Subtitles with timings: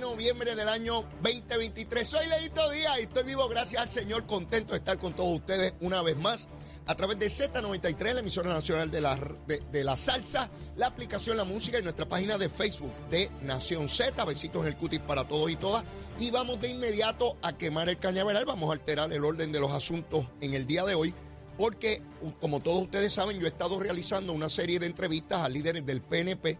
[0.00, 2.06] noviembre del año 2023.
[2.06, 5.74] Soy Leito Díaz y estoy vivo gracias al Señor, contento de estar con todos ustedes
[5.80, 6.48] una vez más
[6.86, 9.16] a través de Z93, la emisora nacional de la,
[9.46, 13.88] de, de la salsa, la aplicación La Música y nuestra página de Facebook de Nación
[13.88, 14.24] Z.
[14.24, 15.84] Besitos en el cutis para todos y todas.
[16.18, 18.46] Y vamos de inmediato a quemar el cañaveral.
[18.46, 21.14] Vamos a alterar el orden de los asuntos en el día de hoy
[21.58, 22.00] porque,
[22.40, 26.00] como todos ustedes saben, yo he estado realizando una serie de entrevistas a líderes del
[26.00, 26.56] PNP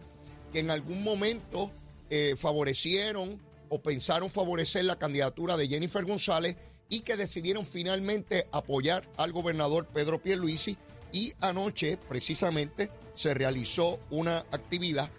[0.51, 1.71] que en algún momento
[2.09, 6.55] eh, favorecieron o pensaron favorecer la candidatura de Jennifer González
[6.89, 10.77] y que decidieron finalmente apoyar al gobernador Pedro Pierluisi.
[11.11, 15.09] Y anoche precisamente se realizó una actividad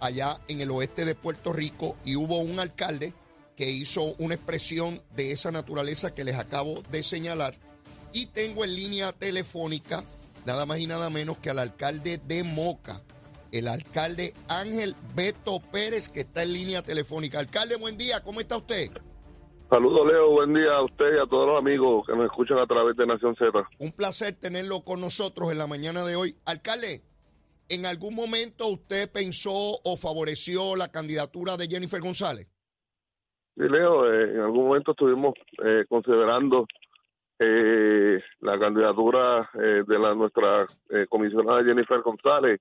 [0.00, 3.14] allá en el oeste de Puerto Rico y hubo un alcalde
[3.56, 7.58] que hizo una expresión de esa naturaleza que les acabo de señalar.
[8.12, 10.04] Y tengo en línea telefónica
[10.44, 13.02] nada más y nada menos que al alcalde de Moca,
[13.52, 17.38] el alcalde Ángel Beto Pérez, que está en línea telefónica.
[17.38, 18.88] Alcalde, buen día, ¿cómo está usted?
[19.70, 22.66] Saludos, Leo, buen día a usted y a todos los amigos que nos escuchan a
[22.66, 23.50] través de Nación Z.
[23.78, 26.34] Un placer tenerlo con nosotros en la mañana de hoy.
[26.44, 27.00] Alcalde,
[27.68, 32.46] ¿en algún momento usted pensó o favoreció la candidatura de Jennifer González?
[33.54, 36.66] Sí, Leo, eh, en algún momento estuvimos eh, considerando
[37.38, 42.60] eh, la candidatura eh, de la nuestra eh, comisionada Jennifer González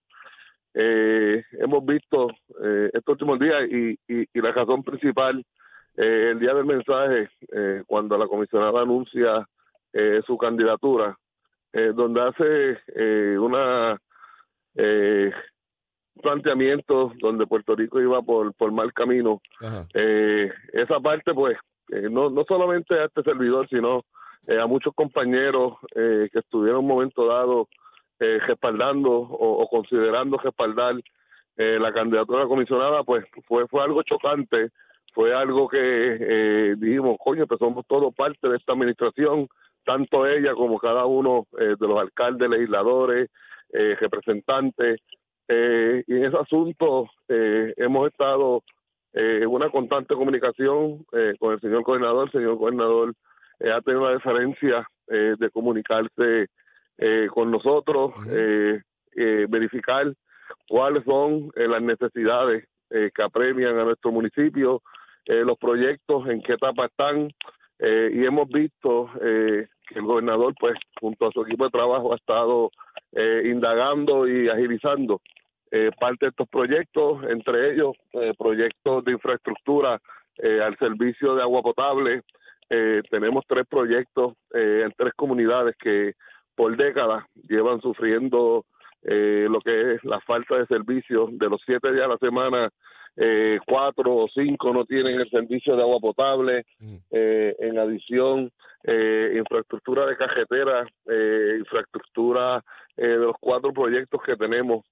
[0.74, 2.30] eh, hemos visto
[2.64, 5.44] eh, estos últimos días y, y, y la razón principal,
[5.98, 9.48] eh, el día del mensaje, eh, cuando la comisionada anuncia
[9.94, 11.18] eh, su candidatura,
[11.74, 13.98] donde hace eh, una
[14.76, 15.32] eh,
[16.22, 19.42] planteamiento donde Puerto Rico iba por, por mal camino.
[19.94, 21.58] Eh, esa parte, pues,
[21.90, 24.04] no, no solamente a este servidor, sino
[24.48, 27.68] eh, a muchos compañeros eh, que estuvieron en un momento dado
[28.22, 30.96] eh, respaldando o, considerando respaldar
[31.58, 34.70] eh, la candidatura comisionada, pues fue, fue algo chocante,
[35.14, 39.48] fue algo que eh, dijimos, coño, pues somos todos parte de esta administración,
[39.84, 43.30] tanto ella como cada uno eh, de los alcaldes, legisladores,
[43.74, 45.00] eh, representantes,
[45.50, 48.64] y en ese asunto hemos estado
[49.12, 51.04] en una constante comunicación
[51.40, 53.14] con el señor gobernador, el señor gobernador
[53.60, 56.48] ha tenido una deferencia de comunicarse
[57.04, 58.80] eh, con nosotros, eh,
[59.16, 60.14] eh, verificar
[60.68, 64.82] cuáles son las necesidades que apremian a nuestro municipio,
[65.26, 67.30] los proyectos, en qué etapa están,
[67.80, 72.70] y hemos visto que el gobernador, pues, junto a su equipo de trabajo, ha estado
[73.46, 75.22] indagando y agilizando
[76.02, 77.96] parte de estos proyectos, entre ellos
[78.38, 80.02] proyectos de infraestructura
[80.44, 82.24] al servicio de agua potable.
[83.10, 86.14] tenemos tres proyectos en tres comunidades que
[86.62, 88.66] por décadas llevan sufriendo
[89.02, 91.28] eh, lo que es la falta de servicio.
[91.32, 92.70] De los siete días a la semana,
[93.18, 96.64] eh, cuatro o cinco no tienen el servicio de agua potable.
[96.78, 96.96] Mm.
[97.10, 98.52] Eh, en adición,
[98.84, 102.64] eh, infraestructura de cajetera, eh, infraestructura
[102.96, 104.86] eh, de los cuatro proyectos que tenemos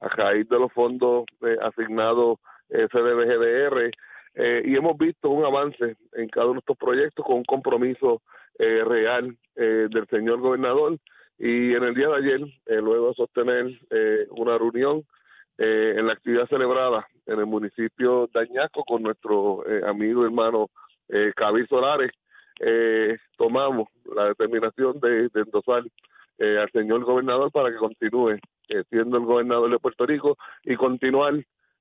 [0.00, 1.24] a raíz de los fondos
[1.62, 2.40] asignados
[4.38, 4.68] CDBGDR.
[4.68, 8.22] y hemos visto un avance en cada uno de estos proyectos con un compromiso
[8.58, 10.98] eh, real eh, del señor gobernador.
[11.38, 15.04] Y en el día de ayer, eh, luego de sostener eh, una reunión
[15.58, 20.68] eh, en la actividad celebrada en el municipio de Añasco con nuestro eh, amigo hermano
[21.08, 22.12] eh, Cabil Solares,
[22.60, 25.84] eh, tomamos la determinación de, de endosar
[26.38, 28.38] eh, al señor gobernador para que continúe
[28.68, 31.34] eh, siendo el gobernador de Puerto Rico y continuar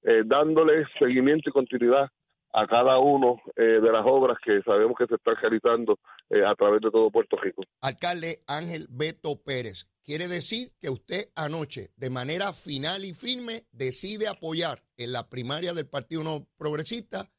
[0.03, 2.09] eh, dándole seguimiento y continuidad
[2.57, 5.99] a cada uno eh, de las obras que sabemos que se están realizando
[6.31, 7.61] eh, a través de todo Puerto Rico.
[7.81, 14.27] Alcalde Ángel Beto Pérez, quiere decir que usted anoche, de manera final y firme, decide
[14.27, 17.29] apoyar en la primaria del Partido No Progresista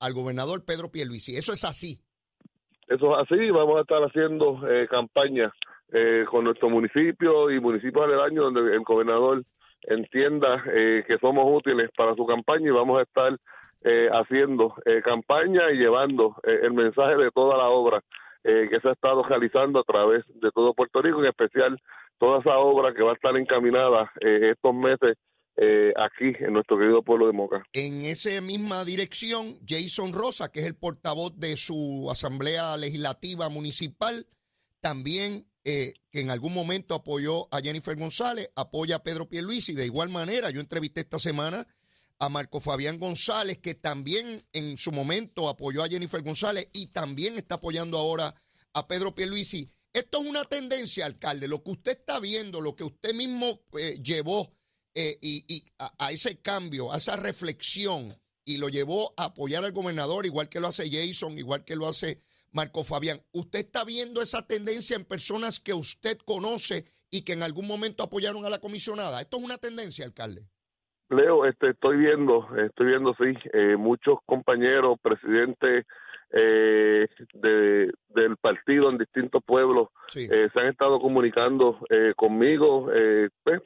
[0.00, 1.36] al gobernador Pedro Pierluisi.
[1.36, 2.00] Eso es así.
[2.88, 5.52] Eso es así, vamos a estar haciendo eh, campaña
[5.92, 9.44] eh, con nuestro municipio y municipios aledaños donde el gobernador
[9.82, 13.36] entienda eh, que somos útiles para su campaña y vamos a estar
[13.84, 18.02] eh, haciendo eh, campaña y llevando eh, el mensaje de toda la obra
[18.44, 21.80] que se ha estado realizando a través de todo Puerto Rico, en especial
[22.18, 25.16] toda esa obra que va a estar encaminada estos meses
[25.96, 27.62] aquí en nuestro querido pueblo de Moca.
[27.72, 34.26] En esa misma dirección, Jason Rosa, que es el portavoz de su Asamblea Legislativa Municipal,
[34.80, 39.74] también eh, que en algún momento apoyó a Jennifer González, apoya a Pedro Pierluisi.
[39.74, 41.68] De igual manera, yo entrevisté esta semana
[42.22, 47.36] a Marco Fabián González, que también en su momento apoyó a Jennifer González y también
[47.36, 48.40] está apoyando ahora
[48.74, 49.68] a Pedro Pierluisi.
[49.92, 53.98] Esto es una tendencia, alcalde, lo que usted está viendo, lo que usted mismo eh,
[54.00, 54.54] llevó
[54.94, 59.72] eh, y, a, a, ese cambio, a esa reflexión y lo llevó a apoyar al
[59.72, 62.22] gobernador, igual que lo hace Jason, igual que lo hace
[62.52, 63.20] Marco Fabián.
[63.32, 68.04] ¿Usted está viendo esa tendencia en personas que usted conoce y que en algún momento
[68.04, 69.20] apoyaron a la comisionada?
[69.20, 70.51] ¿Esto es una tendencia, alcalde?
[71.12, 75.86] Leo, este, estoy viendo, estoy viendo, sí, eh, muchos compañeros, presidentes
[76.34, 82.88] eh, de, del partido en distintos pueblos eh, se han estado comunicando eh, conmigo
[83.44, 83.60] pues,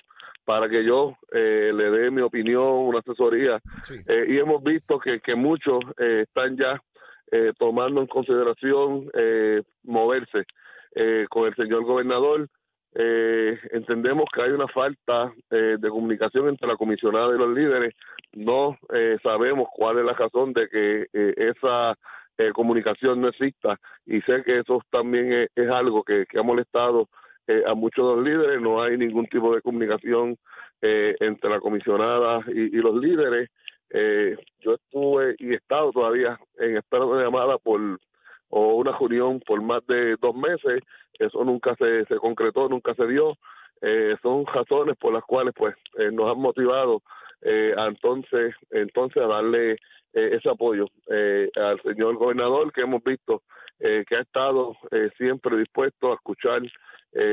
[0.44, 3.60] para que yo le dé mi opinión, una asesoría.
[4.08, 6.80] y hemos visto que, que muchos están ya
[7.58, 9.10] tomando en consideración
[9.82, 10.44] moverse
[11.28, 12.48] con el señor gobernador.
[12.98, 17.94] Entendemos que hay una falta de comunicación entre la comisionada y los líderes.
[18.32, 18.78] No
[19.22, 21.94] sabemos cuál es la razón de que esa
[22.38, 27.08] eh, comunicación no exista y sé que eso también es, algo que, ha molestado
[27.46, 30.36] eh, a muchos de los líderes, no hay ningún tipo de comunicación
[30.82, 33.48] eh, entre la comisionada y, los líderes.
[34.60, 36.76] yo estuve y he estado todavía en
[37.16, 37.80] de llamada por
[38.50, 40.82] o una reunión por más de dos meses,
[41.18, 43.36] eso nunca se, se concretó, nunca se dio.
[44.22, 45.74] son razones por las cuales pues
[46.12, 47.02] nos han motivado
[47.76, 49.76] a entonces entonces a darle
[50.16, 53.42] eh, ese apoyo eh, al señor gobernador que hemos visto
[53.80, 54.74] eh, que ha estado
[55.18, 56.62] siempre dispuesto a escuchar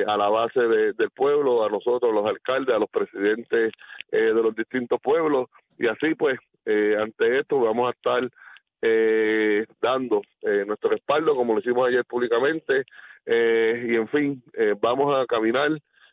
[0.08, 3.74] a la base del pueblo, a nosotros los alcaldes, a los presidentes
[4.12, 6.40] de los distintos pueblos y así pues
[7.00, 8.30] ante esto vamos a estar
[9.82, 10.22] dando
[10.66, 12.84] nuestro respaldo como lo hicimos ayer públicamente
[13.26, 14.44] y en fin
[14.82, 15.72] vamos a caminar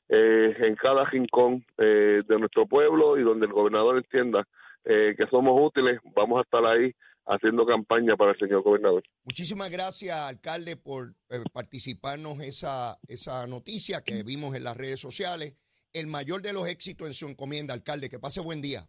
[0.09, 4.47] en cada rincón de nuestro pueblo y donde el gobernador entienda
[4.85, 6.95] eh, que somos útiles, vamos a estar ahí
[7.27, 9.03] haciendo campaña para el señor gobernador.
[9.25, 15.55] Muchísimas gracias, alcalde, por eh, participarnos esa, esa noticia que vimos en las redes sociales.
[15.93, 18.09] El mayor de los éxitos en su encomienda, alcalde.
[18.09, 18.87] Que pase buen día.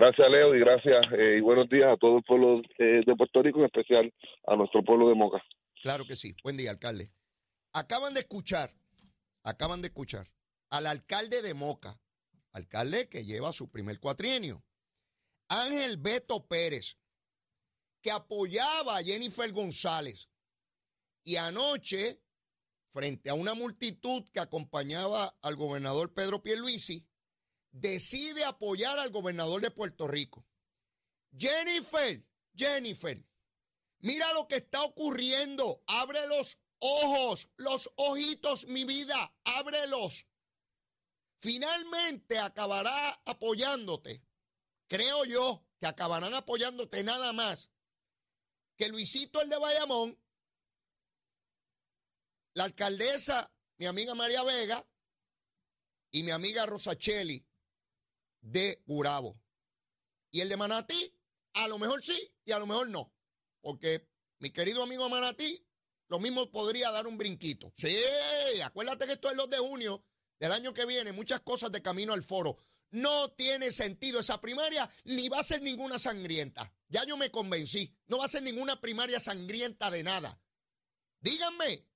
[0.00, 3.58] Gracias, Leo, y gracias eh, y buenos días a todo el pueblo de Puerto Rico,
[3.58, 4.10] en especial
[4.46, 5.44] a nuestro pueblo de Moca.
[5.82, 6.34] Claro que sí.
[6.42, 7.12] Buen día, alcalde.
[7.74, 8.70] Acaban de escuchar,
[9.42, 10.24] acaban de escuchar
[10.70, 12.00] al alcalde de Moca,
[12.52, 14.64] alcalde que lleva su primer cuatrienio.
[15.50, 16.96] Ángel Beto Pérez,
[18.00, 20.30] que apoyaba a Jennifer González.
[21.24, 22.22] Y anoche,
[22.90, 27.06] frente a una multitud que acompañaba al gobernador Pedro Pierluisi,
[27.72, 30.46] decide apoyar al gobernador de Puerto Rico.
[31.36, 32.24] Jennifer,
[32.54, 33.24] Jennifer,
[34.00, 35.82] mira lo que está ocurriendo.
[35.86, 40.26] Abre los ojos, los ojitos, mi vida, ábrelos.
[41.38, 44.22] Finalmente acabará apoyándote
[44.90, 47.70] creo yo que acabarán apoyándote nada más
[48.76, 50.18] que Luisito el de Bayamón,
[52.54, 54.84] la alcaldesa, mi amiga María Vega,
[56.10, 57.46] y mi amiga Rosacheli
[58.40, 59.40] de Gurabo.
[60.30, 61.14] Y el de Manatí,
[61.54, 63.12] a lo mejor sí y a lo mejor no.
[63.60, 64.08] Porque
[64.38, 65.66] mi querido amigo Manatí,
[66.08, 67.72] lo mismo podría dar un brinquito.
[67.76, 67.96] Sí,
[68.64, 70.04] acuérdate que esto es 2 de junio
[70.38, 72.56] del año que viene, muchas cosas de camino al foro.
[72.90, 76.72] No tiene sentido esa primaria, ni va a ser ninguna sangrienta.
[76.88, 77.94] Ya yo me convencí.
[78.08, 80.42] No va a ser ninguna primaria sangrienta de nada.
[81.20, 81.86] Díganme,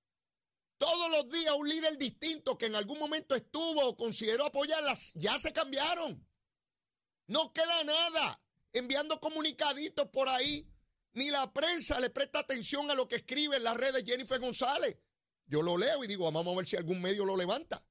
[0.79, 5.38] todos los días un líder distinto que en algún momento estuvo o consideró apoyarlas, ya
[5.38, 6.25] se cambiaron.
[7.26, 8.43] No queda nada
[8.73, 10.69] enviando comunicaditos por ahí.
[11.15, 14.99] Ni la prensa le presta atención a lo que escribe en las redes Jennifer González.
[15.47, 17.87] Yo lo leo y digo, vamos a ver si algún medio lo levanta.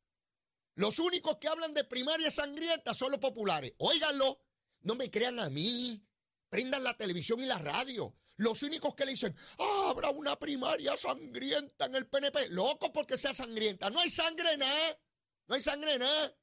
[0.75, 3.73] Los únicos que hablan de primaria sangrienta son los populares.
[3.77, 4.39] Óiganlo.
[4.81, 6.03] No me crean a mí.
[6.49, 8.15] Prendan la televisión y la radio.
[8.37, 12.49] Los únicos que le dicen, ah, habrá una primaria sangrienta en el PNP.
[12.49, 13.89] Loco porque sea sangrienta.
[13.89, 14.99] No hay sangre nada.
[15.47, 16.35] No hay sangre nada.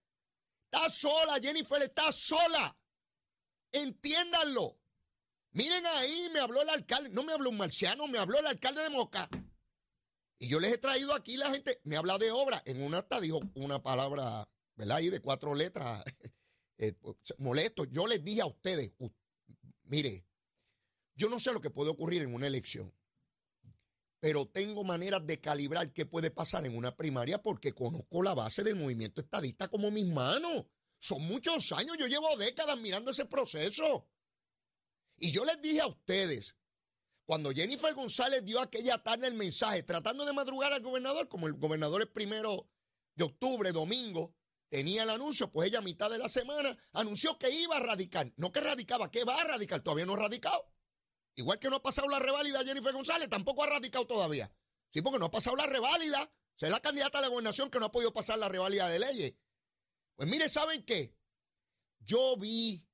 [0.72, 2.76] Está sola, Jennifer, está sola.
[3.72, 4.78] Entiéndanlo.
[5.52, 7.10] Miren ahí, me habló el alcalde.
[7.10, 9.28] No me habló un marciano, me habló el alcalde de Moca.
[10.38, 13.20] Y yo les he traído aquí la gente, me habla de obra, en una hasta
[13.20, 14.96] dijo una palabra, ¿verdad?
[14.96, 16.02] Ahí de cuatro letras,
[16.78, 16.94] eh,
[17.38, 17.84] molesto.
[17.84, 18.92] Yo les dije a ustedes,
[19.82, 20.24] mire,
[21.14, 22.94] yo no sé lo que puede ocurrir en una elección,
[24.20, 28.62] pero tengo maneras de calibrar qué puede pasar en una primaria porque conozco la base
[28.62, 30.66] del movimiento estadista como mis manos.
[30.98, 34.06] Son muchos años, yo llevo décadas mirando ese proceso.
[35.16, 36.56] Y yo les dije a ustedes,
[37.24, 41.54] cuando Jennifer González dio aquella tarde el mensaje tratando de madrugar al gobernador, como el
[41.54, 42.68] gobernador el primero
[43.14, 44.34] de octubre, domingo,
[44.68, 48.32] tenía el anuncio, pues ella a mitad de la semana anunció que iba a radicar.
[48.36, 49.82] No que radicaba, que va a radicar.
[49.82, 50.70] Todavía no ha radicado.
[51.36, 54.52] Igual que no ha pasado la reválida Jennifer González, tampoco ha radicado todavía.
[54.92, 56.32] Sí, porque no ha pasado la reválida.
[56.58, 59.34] es la candidata a la gobernación que no ha podido pasar la reválida de leyes.
[60.16, 61.16] Pues mire, ¿saben qué?
[62.00, 62.86] Yo vi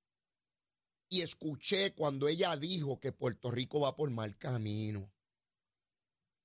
[1.08, 5.12] y escuché cuando ella dijo que Puerto Rico va por mal camino.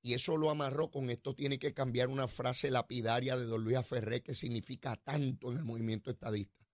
[0.04, 3.86] Y eso lo amarró con esto tiene que cambiar una frase lapidaria de don Luis
[3.86, 6.66] Ferré que significa tanto en el movimiento estadista.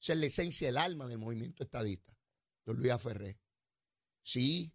[0.00, 2.14] Esa es la esencia, el alma del movimiento estadista,
[2.66, 3.38] don Luis Ferré.
[4.24, 4.72] Sí,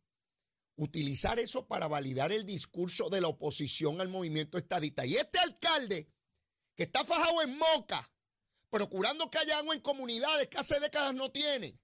[0.78, 5.06] utilizar eso para validar el discurso de la oposición al movimiento estadista.
[5.06, 6.10] Y este alcalde
[6.76, 8.10] que está fajado en moca,
[8.70, 11.78] procurando que haya agua en comunidades que hace décadas no tiene,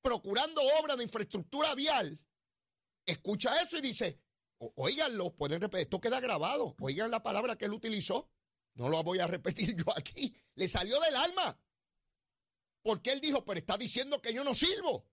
[0.00, 2.18] procurando obras de infraestructura vial,
[3.04, 4.22] escucha eso y dice,
[4.76, 6.76] Oiganlo, pueden repetir, esto queda grabado.
[6.80, 8.30] Oigan la palabra que él utilizó.
[8.74, 10.34] No lo voy a repetir yo aquí.
[10.54, 11.58] Le salió del alma.
[12.82, 15.08] Porque él dijo, pero está diciendo que yo no sirvo.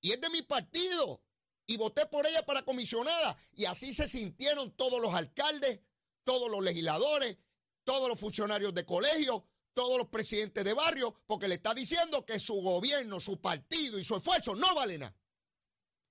[0.00, 1.22] Y es de mi partido.
[1.66, 3.36] Y voté por ella para comisionada.
[3.54, 5.80] Y así se sintieron todos los alcaldes,
[6.24, 7.38] todos los legisladores,
[7.84, 12.40] todos los funcionarios de colegio, todos los presidentes de barrio, porque le está diciendo que
[12.40, 15.16] su gobierno, su partido y su esfuerzo no valen nada.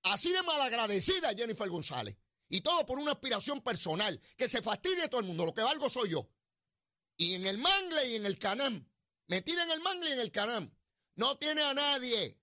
[0.03, 2.15] Así de malagradecida Jennifer González.
[2.47, 4.19] Y todo por una aspiración personal.
[4.37, 5.45] Que se fastidie todo el mundo.
[5.45, 6.29] Lo que valgo soy yo.
[7.17, 8.89] Y en el mangle y en el canam.
[9.27, 10.75] Metida en el mangle y en el canam.
[11.15, 12.38] No tiene a nadie.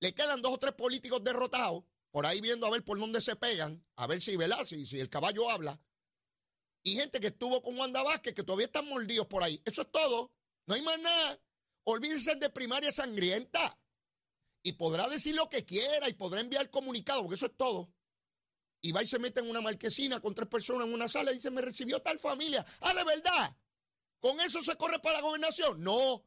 [0.00, 1.84] Le quedan dos o tres políticos derrotados.
[2.10, 3.84] Por ahí viendo a ver por dónde se pegan.
[3.96, 4.64] A ver si, ¿verdad?
[4.64, 5.80] Si, si el caballo habla.
[6.82, 9.60] Y gente que estuvo con Wanda Vázquez que todavía están mordidos por ahí.
[9.64, 10.32] Eso es todo.
[10.66, 11.40] No hay más nada.
[11.84, 13.78] Olvídense de primaria sangrienta.
[14.62, 17.92] Y podrá decir lo que quiera y podrá enviar comunicado, porque eso es todo
[18.82, 21.34] y va y se mete en una marquesina con tres personas en una sala y
[21.34, 22.64] dice, me recibió tal familia.
[22.80, 23.56] Ah, de verdad.
[24.20, 25.82] ¿Con eso se corre para la gobernación?
[25.82, 26.24] No.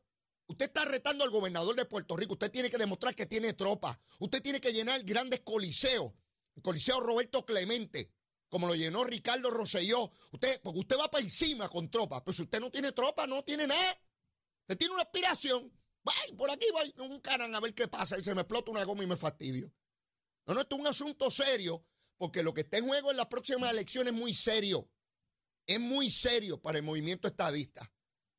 [0.47, 2.33] Usted está retando al gobernador de Puerto Rico.
[2.33, 3.99] Usted tiene que demostrar que tiene tropa.
[4.19, 6.13] Usted tiene que llenar grandes coliseos.
[6.55, 8.11] El coliseo Roberto Clemente,
[8.49, 10.11] como lo llenó Ricardo Rosselló.
[10.31, 12.23] Usted, porque usted va para encima con tropa.
[12.23, 14.01] Pero si usted no tiene tropa, no tiene nada.
[14.61, 15.71] Usted tiene una aspiración.
[16.03, 18.19] Vaya, por aquí con un caran a ver qué pasa.
[18.19, 19.73] Y se me explota una goma y me fastidio.
[20.45, 21.85] No, no, esto es un asunto serio
[22.17, 24.89] porque lo que está en juego en las próximas elecciones es muy serio.
[25.65, 27.92] Es muy serio para el movimiento estadista.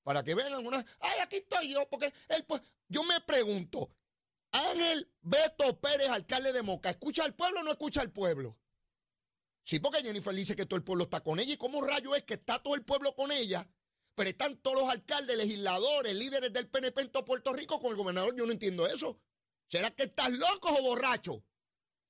[0.04, 3.90] Para que vean una, ay, aquí estoy yo, porque él, pues, yo me pregunto,
[4.52, 8.56] Ángel Beto Pérez, alcalde de Moca, ¿escucha al pueblo o no escucha al pueblo?
[9.64, 11.54] Sí, porque Jennifer dice que todo el pueblo está con ella.
[11.54, 13.66] ¿Y cómo rayo es que está todo el pueblo con ella?
[14.14, 17.96] Pero están todos los alcaldes, legisladores, líderes del PNP en todo Puerto Rico con el
[17.96, 18.36] gobernador.
[18.36, 19.18] Yo no entiendo eso.
[19.66, 21.42] ¿Será que estás loco o borracho?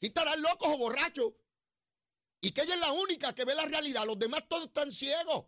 [0.01, 1.33] ¿Sí estarás locos o borrachos?
[2.41, 4.05] Y que ella es la única que ve la realidad.
[4.05, 5.47] Los demás todos están ciegos.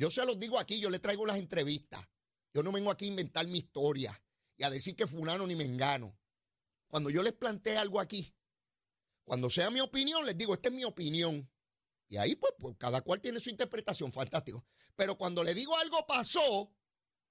[0.00, 2.02] Yo se los digo aquí, yo le traigo las entrevistas.
[2.54, 4.18] Yo no vengo aquí a inventar mi historia
[4.56, 6.18] y a decir que fulano ni me engano.
[6.86, 8.34] Cuando yo les plantee algo aquí,
[9.24, 11.46] cuando sea mi opinión, les digo, esta es mi opinión.
[12.08, 14.64] Y ahí pues, pues cada cual tiene su interpretación, fantástico.
[14.96, 16.74] Pero cuando le digo algo pasó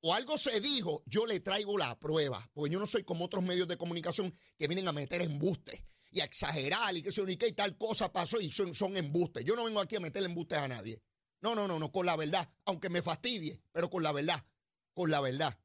[0.02, 2.52] o algo se dijo, yo le traigo la prueba.
[2.54, 6.20] Porque yo no soy como otros medios de comunicación que vienen a meter embustes y
[6.20, 9.44] a exagerar y que se y tal cosa pasó y son, son embustes.
[9.44, 11.02] Yo no vengo aquí a meterle embustes a nadie.
[11.42, 14.46] No, no, no, no, con la verdad, aunque me fastidie, pero con la verdad,
[14.94, 15.58] con la verdad.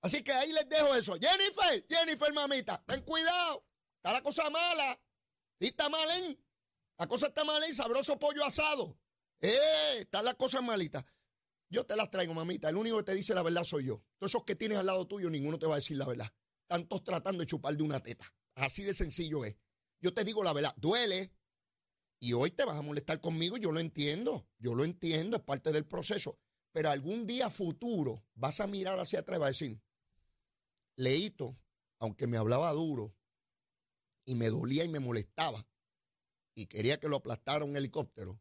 [0.00, 1.16] Así que ahí les dejo eso.
[1.20, 3.64] Jennifer, Jennifer, mamita, ten cuidado.
[3.96, 5.00] Está la cosa mala.
[5.60, 6.38] Sí, está mal, ¿eh?
[6.98, 7.74] La cosa está mal, ¿eh?
[7.74, 8.98] Sabroso pollo asado.
[9.40, 11.04] Eh, está la cosa malita.
[11.70, 12.68] Yo te las traigo, mamita.
[12.68, 14.02] El único que te dice la verdad soy yo.
[14.18, 16.32] Todos esos que tienes al lado tuyo, ninguno te va a decir la verdad.
[16.62, 18.24] Están todos tratando de chupar de una teta.
[18.54, 19.56] Así de sencillo es.
[20.00, 21.32] Yo te digo la verdad, duele.
[22.20, 25.72] Y hoy te vas a molestar conmigo, yo lo entiendo, yo lo entiendo, es parte
[25.72, 26.38] del proceso.
[26.72, 29.82] Pero algún día futuro vas a mirar hacia atrás y vas a decir,
[30.96, 31.56] Leito,
[32.00, 33.14] aunque me hablaba duro
[34.24, 35.66] y me dolía y me molestaba
[36.54, 38.40] y quería que lo aplastara un helicóptero,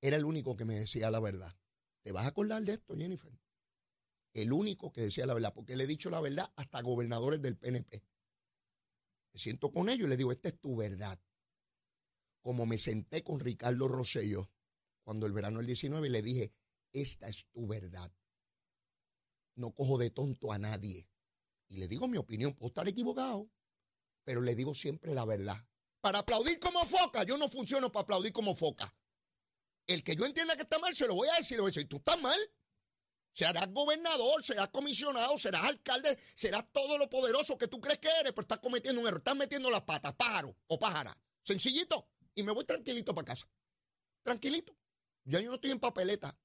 [0.00, 1.56] era el único que me decía la verdad.
[2.02, 3.32] ¿Te vas a acordar de esto, Jennifer?
[4.34, 7.56] El único que decía la verdad, porque le he dicho la verdad hasta gobernadores del
[7.56, 8.04] PNP.
[9.32, 11.18] Me siento con ellos y les digo, esta es tu verdad.
[12.40, 14.50] Como me senté con Ricardo Rosello
[15.02, 16.52] cuando el verano del 19 le dije,
[16.92, 18.12] esta es tu verdad.
[19.54, 21.08] No cojo de tonto a nadie.
[21.68, 23.50] Y le digo mi opinión, puedo estar equivocado,
[24.24, 25.66] pero le digo siempre la verdad.
[26.00, 28.94] Para aplaudir como foca, yo no funciono para aplaudir como foca.
[29.86, 31.72] El que yo entienda que está mal, se lo voy a decir, le voy a
[31.72, 32.38] decir, tú estás mal.
[33.32, 38.32] Serás gobernador, serás comisionado, serás alcalde, serás todo lo poderoso que tú crees que eres,
[38.32, 39.20] pero estás cometiendo un error.
[39.20, 41.16] Estás metiendo las patas, pájaro o pájara.
[41.42, 42.08] Sencillito.
[42.38, 43.50] Y me voy tranquilito para casa.
[44.22, 44.72] Tranquilito.
[45.24, 46.38] Ya yo no estoy en papeleta.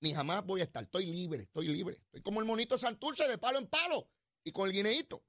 [0.00, 0.82] Ni jamás voy a estar.
[0.82, 2.00] Estoy libre, estoy libre.
[2.06, 4.10] Estoy como el monito Santurce de palo en palo
[4.42, 5.24] y con el guineíto.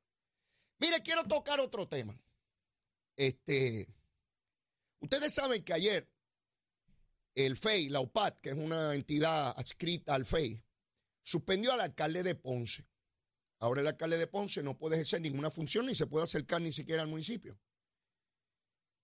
[0.79, 2.19] Mire, quiero tocar otro tema.
[3.15, 3.87] Este.
[5.01, 6.09] Ustedes saben que ayer
[7.35, 10.63] el FEI, la UPAD, que es una entidad adscrita al FEI,
[11.21, 12.87] suspendió al alcalde de Ponce
[13.59, 16.71] Ahora el alcalde de Ponce no puede ejercer ninguna función ni se puede acercar ni
[16.71, 17.59] siquiera al municipio.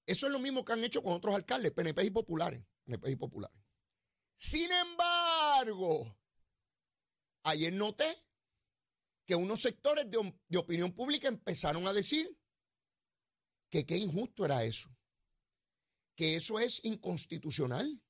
[0.06, 2.64] Eso es lo mismo que han hecho con otros alcaldes, PNP y populares.
[2.86, 3.58] PNP y populares.
[4.36, 6.18] Sin embargo,
[7.44, 8.24] ayer noté
[9.26, 12.38] que unos sectores de, de opinión pública empezaron a decir
[13.70, 14.90] que qué injusto era eso,
[16.16, 18.02] que eso es inconstitucional,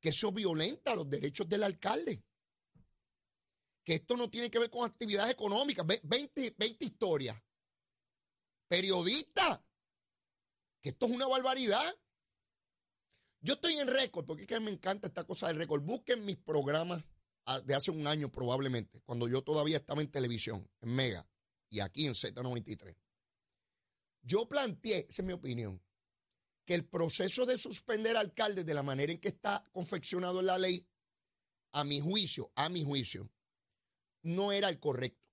[0.00, 2.24] que eso violenta los derechos del alcalde,
[3.84, 7.36] que esto no tiene que ver con actividades económicas, 20, 20 historias,
[8.68, 9.60] periodistas,
[10.80, 11.82] que esto es una barbaridad.
[13.40, 15.82] Yo estoy en récord, porque es que me encanta esta cosa del récord.
[15.82, 17.04] Busquen mis programas
[17.46, 21.26] ah, de hace un año probablemente, cuando yo todavía estaba en televisión, en Mega,
[21.70, 22.96] y aquí en Z93.
[24.22, 25.82] Yo planteé, esa es mi opinión,
[26.66, 30.86] que el proceso de suspender alcaldes de la manera en que está confeccionado la ley,
[31.72, 33.30] a mi juicio, a mi juicio,
[34.22, 35.29] no era el correcto.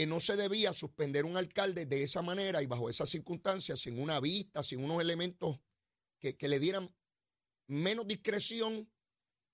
[0.00, 4.00] Que no se debía suspender un alcalde de esa manera y bajo esas circunstancias, sin
[4.00, 5.60] una vista, sin unos elementos
[6.18, 6.90] que, le dieran
[7.66, 8.90] menos discreción,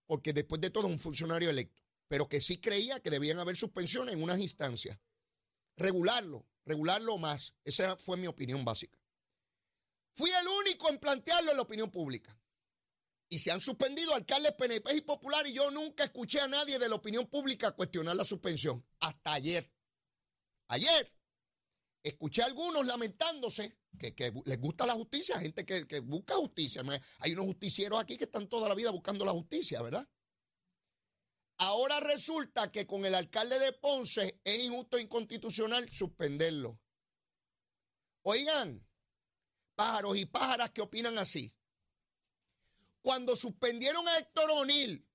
[0.07, 3.57] porque después de todo es un funcionario electo, pero que sí creía que debían haber
[3.57, 4.97] suspensiones en unas instancias.
[5.77, 7.57] Regularlo, regularlo más.
[7.65, 9.01] Esa fue mi opinión básica.
[10.15, 12.41] Fui el único en plantearlo en la opinión pública.
[13.29, 16.89] Y se han suspendido alcaldes PNP y populares y yo nunca escuché a nadie de
[16.89, 18.87] la opinión pública cuestionar la suspensión.
[19.01, 19.76] Hasta ayer.
[20.69, 21.13] Ayer
[22.03, 26.83] escuché a algunos lamentándose que, les gusta la justicia, gente que, que busca justicia.
[27.21, 30.09] Hay unos justicieros aquí que están toda la vida buscando la justicia, ¿verdad?
[31.59, 36.79] Ahora resulta que con el alcalde de Ponce es injusto e inconstitucional suspenderlo.
[38.23, 38.87] Oigan,
[39.75, 41.55] pájaros y pájaras que opinan así.
[43.01, 45.09] Cuando suspendieron a Héctor O'Neill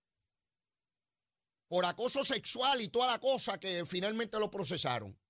[1.67, 5.20] por acoso sexual y toda la cosa que finalmente lo procesaron,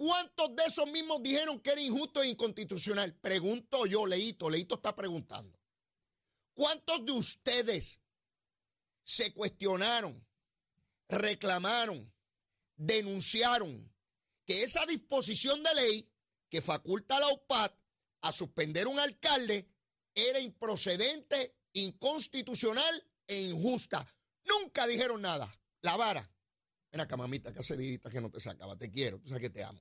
[0.00, 3.14] ¿cuántos de esos mismos dijeron que era injusto e inconstitucional?
[3.16, 5.60] Pregunto yo, Leito, Leito está preguntando.
[6.54, 8.00] ¿Cuántos de ustedes
[9.04, 10.26] se cuestionaron,
[11.06, 12.10] reclamaron,
[12.76, 13.92] denunciaron
[14.46, 16.12] que esa disposición de ley
[16.48, 17.70] que faculta a la UPAD
[18.22, 19.70] a suspender un alcalde
[20.14, 24.06] era improcedente, inconstitucional e injusta.
[24.46, 25.52] Nunca dijeron nada.
[25.82, 26.26] La vara.
[26.90, 28.78] Ven acá, mamita, que hace que no te sacaba.
[28.78, 29.80] Te quiero, tú sabes que te amo.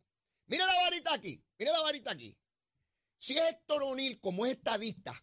[0.50, 2.36] Mira la varita aquí, mira la varita aquí.
[3.18, 5.14] Si es Héctor O'Neill, como es estadista,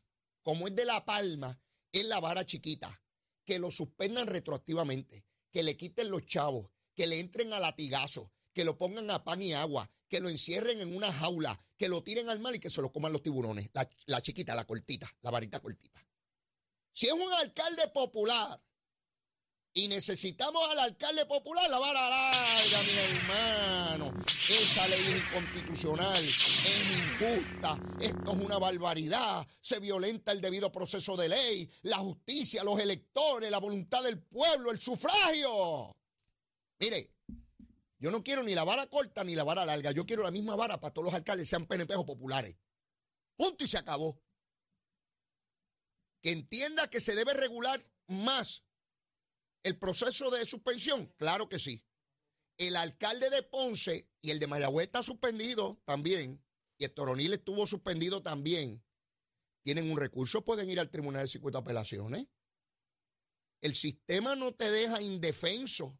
[0.43, 1.61] como es de La Palma,
[1.91, 3.03] es la vara chiquita
[3.45, 8.65] que lo suspendan retroactivamente, que le quiten los chavos, que le entren a latigazo, que
[8.65, 12.29] lo pongan a pan y agua, que lo encierren en una jaula, que lo tiren
[12.29, 13.71] al mar y que se lo coman los tiburones.
[13.73, 16.05] La, la chiquita, la cortita, la varita cortita.
[16.93, 18.63] Si es un alcalde popular
[19.77, 24.15] y necesitamos al alcalde popular, la vara larga, mi hermano.
[24.27, 26.81] Esa ley es inconstitucional, es
[27.21, 32.81] injusta, esto es una barbaridad, se violenta el debido proceso de ley, la justicia, los
[32.81, 35.95] electores, la voluntad del pueblo, el sufragio.
[36.81, 37.11] Mire,
[37.99, 40.57] yo no quiero ni la vara corta ni la vara larga, yo quiero la misma
[40.57, 42.57] vara para todos los alcaldes, sean PNP populares.
[43.37, 44.19] Punto y se acabó.
[46.23, 48.66] Que entienda que se debe regular más
[49.67, 51.13] ¿El proceso de suspensión?
[51.17, 51.85] Claro que sí.
[52.57, 56.41] El alcalde de Ponce y el de Mayagüez está suspendido también,
[56.79, 58.81] y el Toronil estuvo suspendido también.
[59.65, 62.29] Tienen un recurso, pueden ir al Tribunal de Circuito de Apelaciones.
[63.61, 65.99] El sistema no te deja indefenso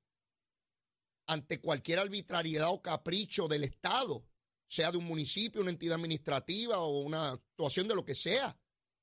[1.27, 4.25] ante cualquier arbitrariedad o capricho del Estado,
[4.69, 8.57] sea de un municipio, una entidad administrativa o una actuación de lo que sea.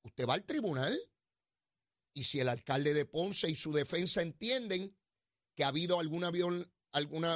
[0.04, 0.98] Usted va al tribunal
[2.14, 4.96] y si el alcalde de Ponce y su defensa entienden
[5.56, 6.32] que ha habido alguna,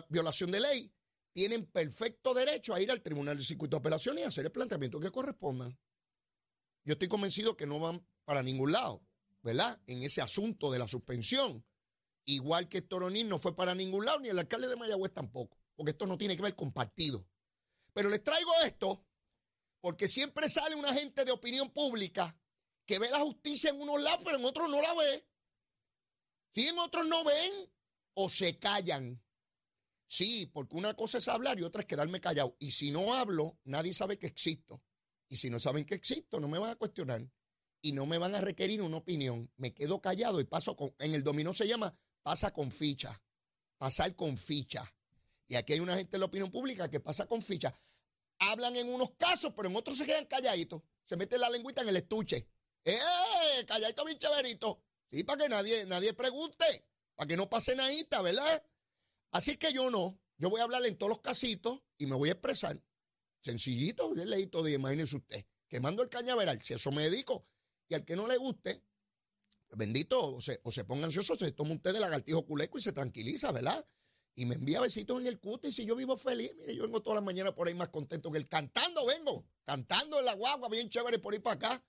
[0.09, 0.93] violación de ley,
[1.33, 4.99] tienen perfecto derecho a ir al Tribunal de Circuito de Apelaciones y hacer el planteamiento
[4.99, 5.69] que corresponda.
[6.83, 9.05] Yo estoy convencido que no van para ningún lado,
[9.43, 9.81] ¿verdad?
[9.87, 11.65] En ese asunto de la suspensión.
[12.25, 15.91] Igual que Toronín no fue para ningún lado, ni el alcalde de Mayagüez tampoco, porque
[15.91, 17.27] esto no tiene que ver con partido.
[17.93, 19.05] Pero les traigo esto
[19.79, 22.37] porque siempre sale una gente de opinión pública
[22.87, 25.27] que ve la justicia en unos lados, pero en otros no la ve.
[26.51, 27.69] Si en otros no ven
[28.15, 29.21] o se callan.
[30.07, 32.55] Sí, porque una cosa es hablar y otra es quedarme callado.
[32.59, 34.81] Y si no hablo, nadie sabe que existo.
[35.27, 37.29] Y si no saben que existo, no me van a cuestionar.
[37.81, 39.51] Y no me van a requerir una opinión.
[39.57, 40.95] Me quedo callado y paso con.
[40.99, 43.21] En el dominó se llama pasa con ficha.
[43.77, 44.91] Pasar con ficha.
[45.47, 47.73] Y aquí hay una gente de la opinión pública que pasa con ficha.
[48.39, 50.81] Hablan en unos casos, pero en otros se quedan calladitos.
[51.05, 52.47] Se mete la lengüita en el estuche.
[52.85, 53.65] ¡Eh!
[53.65, 54.83] Calladito bien chéverito.
[55.11, 56.65] Sí, para que nadie, nadie pregunte.
[57.15, 58.63] Para que no pase nadita, ¿verdad?
[59.31, 62.29] Así que yo no, yo voy a hablar en todos los casitos y me voy
[62.29, 62.81] a expresar.
[63.41, 67.47] Sencillito, yo leí todo, imagínese usted, quemando el cañaveral, si eso me dedico.
[67.89, 68.83] Y al que no le guste,
[69.69, 72.81] bendito, o se, o se ponga ansioso, se toma un té de lagartijo culeco y
[72.81, 73.87] se tranquiliza, ¿verdad?
[74.35, 77.01] Y me envía besitos en el cuto y si yo vivo feliz, mire, yo vengo
[77.01, 80.69] toda la mañana por ahí más contento que el cantando vengo, cantando en la guagua,
[80.69, 81.85] bien chévere por ahí para acá.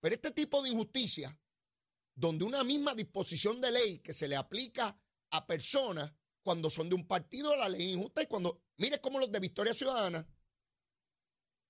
[0.00, 1.38] Pero este tipo de injusticia,
[2.14, 6.94] donde una misma disposición de ley que se le aplica a personas cuando son de
[6.94, 10.26] un partido, la ley injusta y cuando, mire como los de Victoria Ciudadana,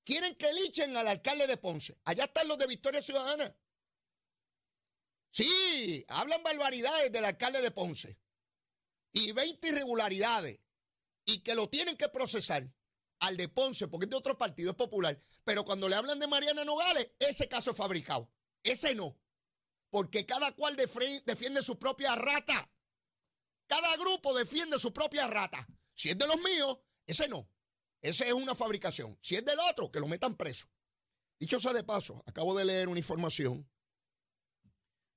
[0.05, 1.99] quieren que elichen al alcalde de Ponce.
[2.05, 3.57] Allá están los de Victoria Ciudadana.
[5.31, 8.19] Sí, hablan barbaridades del alcalde de Ponce
[9.13, 10.61] y 20 irregularidades
[11.25, 12.73] y que lo tienen que procesar
[13.21, 15.21] al de Ponce, porque es de otro partido, es popular.
[15.45, 18.31] Pero cuando le hablan de Mariana Nogales, ese caso es fabricado.
[18.63, 19.19] Ese no.
[19.91, 22.71] Porque cada cual defiende su propia rata.
[23.67, 25.67] Cada grupo defiende su propia rata.
[25.95, 27.51] Si es de los míos, ese no.
[28.01, 29.19] Ese es una fabricación.
[29.21, 30.67] Si es del otro, que lo metan preso.
[31.39, 33.69] Dicho sea de paso, acabo de leer una información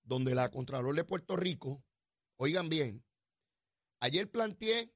[0.04, 1.84] donde la Contralor de Puerto Rico,
[2.38, 3.06] oigan bien,
[4.00, 4.94] ayer planteé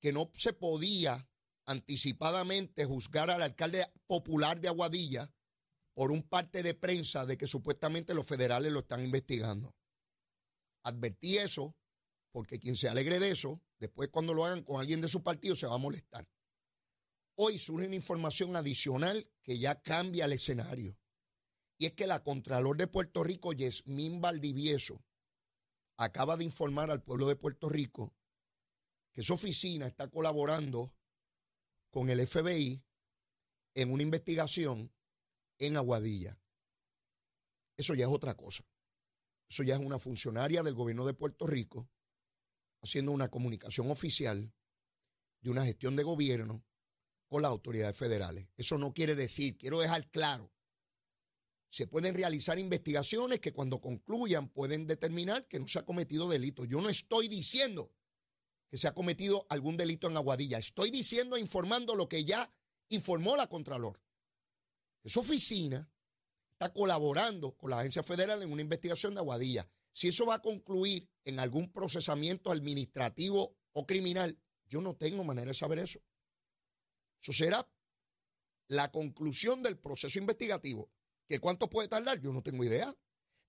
[0.00, 1.27] que no se podía
[1.68, 5.30] anticipadamente juzgar al alcalde popular de Aguadilla
[5.92, 9.76] por un parte de prensa de que supuestamente los federales lo están investigando.
[10.82, 11.76] Advertí eso
[12.32, 15.54] porque quien se alegre de eso, después cuando lo hagan con alguien de su partido
[15.54, 16.26] se va a molestar.
[17.36, 20.98] Hoy surge una información adicional que ya cambia el escenario.
[21.76, 25.04] Y es que la Contralor de Puerto Rico, Yasmín Valdivieso,
[25.98, 28.14] acaba de informar al pueblo de Puerto Rico
[29.12, 30.94] que su oficina está colaborando
[31.90, 32.82] con el FBI
[33.74, 34.92] en una investigación
[35.58, 36.38] en Aguadilla.
[37.76, 38.64] Eso ya es otra cosa.
[39.48, 41.88] Eso ya es una funcionaria del gobierno de Puerto Rico
[42.82, 44.52] haciendo una comunicación oficial
[45.40, 46.64] de una gestión de gobierno
[47.28, 48.48] con las autoridades federales.
[48.56, 50.52] Eso no quiere decir, quiero dejar claro,
[51.70, 56.64] se pueden realizar investigaciones que cuando concluyan pueden determinar que no se ha cometido delito.
[56.64, 57.92] Yo no estoy diciendo
[58.70, 60.58] que se ha cometido algún delito en Aguadilla.
[60.58, 62.52] Estoy diciendo e informando lo que ya
[62.90, 64.00] informó la Contralor.
[65.02, 65.90] Que su oficina
[66.52, 69.68] está colaborando con la agencia federal en una investigación de Aguadilla.
[69.92, 75.48] Si eso va a concluir en algún procesamiento administrativo o criminal, yo no tengo manera
[75.48, 76.00] de saber eso.
[77.20, 77.68] Eso será
[78.68, 80.90] la conclusión del proceso investigativo.
[81.26, 82.20] ¿Que cuánto puede tardar?
[82.20, 82.94] Yo no tengo idea.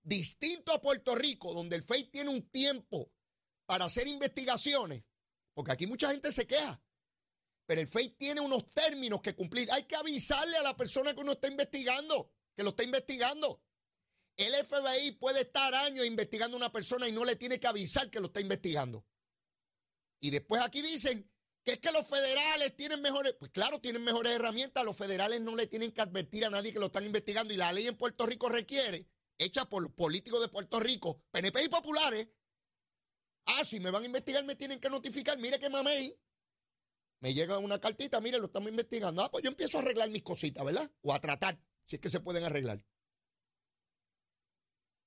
[0.02, 3.12] Distinto a Puerto Rico, donde el FEI tiene un tiempo
[3.66, 5.04] para hacer investigaciones,
[5.60, 6.82] porque aquí mucha gente se queja,
[7.66, 9.70] pero el FEI tiene unos términos que cumplir.
[9.72, 13.62] Hay que avisarle a la persona que uno está investigando, que lo está investigando.
[14.38, 18.08] El FBI puede estar años investigando a una persona y no le tiene que avisar
[18.08, 19.06] que lo está investigando.
[20.22, 21.30] Y después aquí dicen
[21.62, 25.54] que es que los federales tienen mejores, pues claro, tienen mejores herramientas, los federales no
[25.56, 28.24] le tienen que advertir a nadie que lo están investigando y la ley en Puerto
[28.24, 32.28] Rico requiere, hecha por los políticos de Puerto Rico, PNP y populares,
[33.58, 36.18] ah, si me van a investigar me tienen que notificar, mire que mamey,
[37.20, 40.22] me llega una cartita, mire, lo estamos investigando, ah, pues yo empiezo a arreglar mis
[40.22, 40.90] cositas, ¿verdad?
[41.02, 42.84] O a tratar, si es que se pueden arreglar.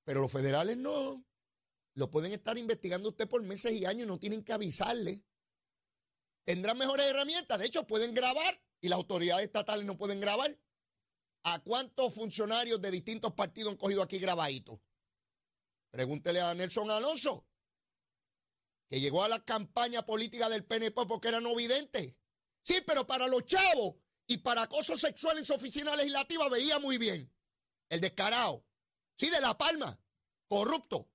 [0.06, 1.25] Pero los federales no,
[1.95, 5.23] lo pueden estar investigando usted por meses y años no tienen que avisarle
[6.45, 7.60] tendrán mejores herramientas.
[7.60, 10.58] De hecho, pueden grabar y las autoridades estatales no pueden grabar.
[11.45, 14.79] ¿A cuántos funcionarios de distintos partidos han cogido aquí grabaditos?
[15.91, 17.45] Pregúntele a Nelson Alonso,
[18.93, 22.15] que llegó a la campaña política del PNP porque era no vidente.
[22.62, 23.95] Sí, pero para los chavos
[24.27, 27.34] y para acoso sexual en su oficina legislativa veía muy bien.
[27.89, 28.67] El descarado.
[29.17, 29.99] Sí, de La Palma.
[30.47, 31.10] Corrupto.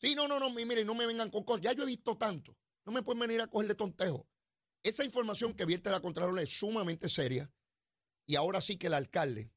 [0.00, 1.60] Sí, no, no, no, miren, no me vengan con cosas.
[1.60, 2.58] Ya yo he visto tanto.
[2.84, 4.28] No me pueden venir a coger de tontejo.
[4.82, 7.48] Esa información que vierte la Contralora es sumamente seria
[8.26, 9.52] y ahora sí que el alcalde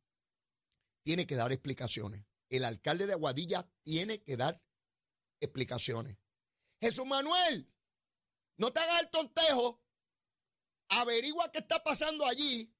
[1.01, 2.23] tiene que dar explicaciones.
[2.49, 4.61] El alcalde de Aguadilla tiene que dar
[5.39, 6.19] explicaciones.
[6.79, 7.71] Jesús Manuel,
[8.57, 9.83] no te hagas el tontejo.
[10.89, 12.73] Averigua qué está pasando allí.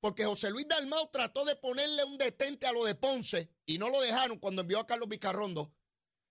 [0.00, 3.88] Porque José Luis Dalmau trató de ponerle un detente a lo de Ponce y no
[3.88, 5.74] lo dejaron cuando envió a Carlos Vicarrondo.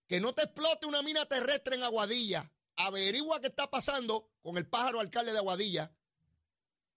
[0.08, 4.68] Que no te explote una mina terrestre en Aguadilla averigua qué está pasando con el
[4.68, 5.96] pájaro alcalde de Aguadilla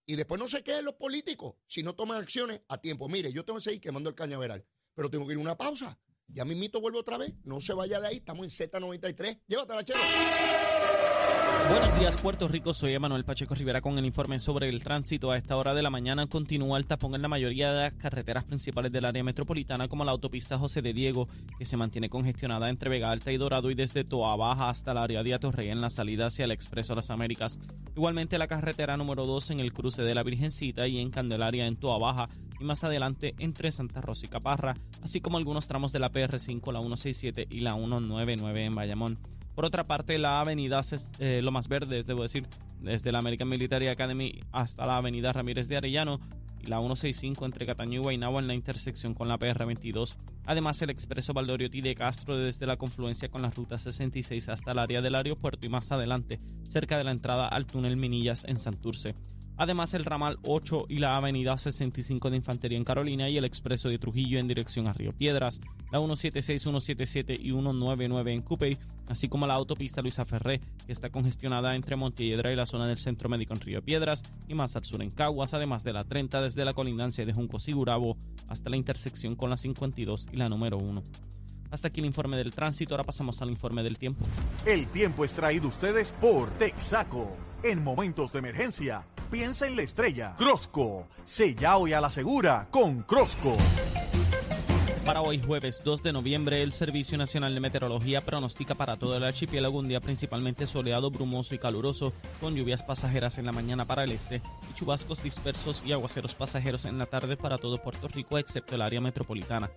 [0.06, 3.08] y después no se queden los políticos si no toman acciones a tiempo.
[3.08, 5.98] Mire, yo tengo que seguir quemando el cañaveral, pero tengo que ir a una pausa.
[6.28, 7.32] Ya mismito vuelvo otra vez.
[7.44, 8.16] No se vaya de ahí.
[8.16, 9.40] Estamos en Z93.
[9.46, 10.00] Llévatela, chero.
[11.66, 12.72] Buenos días, Puerto Rico.
[12.72, 15.30] Soy Emanuel Pacheco Rivera con el informe sobre el tránsito.
[15.30, 18.44] A esta hora de la mañana continúa el tapón en la mayoría de las carreteras
[18.44, 22.88] principales del área metropolitana, como la autopista José de Diego, que se mantiene congestionada entre
[22.88, 25.90] Vega Alta y Dorado y desde Toa Baja hasta el área de Atorrey en la
[25.90, 27.58] salida hacia el Expreso Las Américas.
[27.94, 31.76] Igualmente la carretera número 2 en el cruce de la Virgencita y en Candelaria en
[31.76, 32.28] Toa Baja
[32.60, 36.72] y más adelante entre Santa Rosa y Caparra, así como algunos tramos de la PR5,
[36.72, 39.37] la 167 y la 199 en Bayamón.
[39.58, 40.82] Por otra parte, la avenida
[41.18, 42.46] eh, Lo Más Verdes, debo decir,
[42.80, 46.20] desde la American Military Academy hasta la avenida Ramírez de Arellano
[46.60, 50.14] y la 165 entre Cataño y Guaynabo en la intersección con la PR22.
[50.46, 54.78] Además, el expreso Valdoriotti de Castro desde la confluencia con la ruta 66 hasta el
[54.78, 59.16] área del aeropuerto y más adelante, cerca de la entrada al túnel Minillas en Santurce.
[59.58, 63.88] Además, el ramal 8 y la avenida 65 de Infantería en Carolina y el expreso
[63.88, 69.28] de Trujillo en dirección a Río Piedras, la 176, 177 y 199 en Cupey, así
[69.28, 73.28] como la autopista Luisa Ferré, que está congestionada entre Montiedra y la zona del Centro
[73.28, 76.64] Médico en Río Piedras, y más al sur en Caguas, además de la 30 desde
[76.64, 78.16] la colindancia de Junco Sigurabo
[78.46, 81.02] hasta la intersección con la 52 y la número 1.
[81.72, 84.24] Hasta aquí el informe del tránsito, ahora pasamos al informe del tiempo.
[84.64, 87.47] El tiempo es traído ustedes por Texaco.
[87.64, 90.34] En momentos de emergencia, piensa en la estrella.
[90.38, 93.56] Crosco, sella hoy a la segura con Crosco.
[95.04, 99.24] Para hoy jueves 2 de noviembre, el Servicio Nacional de Meteorología pronostica para todo el
[99.24, 104.04] archipiélago un día principalmente soleado, brumoso y caluroso, con lluvias pasajeras en la mañana para
[104.04, 104.40] el este
[104.70, 108.82] y chubascos dispersos y aguaceros pasajeros en la tarde para todo Puerto Rico, excepto el
[108.82, 109.68] área metropolitana.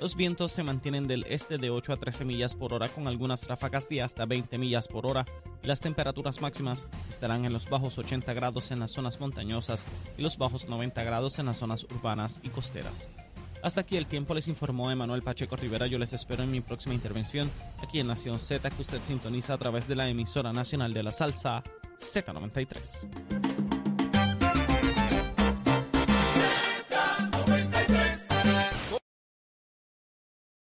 [0.00, 3.48] Los vientos se mantienen del este de 8 a 13 millas por hora con algunas
[3.48, 5.24] ráfagas de hasta 20 millas por hora
[5.66, 9.84] las temperaturas máximas estarán en los bajos 80 grados en las zonas montañosas
[10.16, 13.08] y los bajos 90 grados en las zonas urbanas y costeras.
[13.62, 15.88] Hasta aquí el tiempo les informó Emanuel Pacheco Rivera.
[15.88, 17.50] Yo les espero en mi próxima intervención
[17.82, 21.10] aquí en Nación Z que usted sintoniza a través de la emisora nacional de la
[21.10, 21.64] salsa
[21.98, 23.55] Z93.